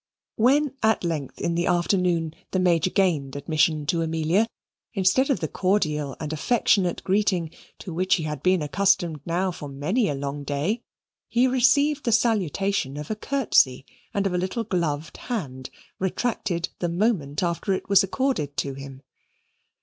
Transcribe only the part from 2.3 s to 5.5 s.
the Major gained admission to Amelia, instead of the